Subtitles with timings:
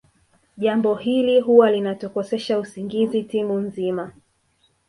[0.57, 4.11] Jambo hili huwa linatukosesha usingizi timu nzima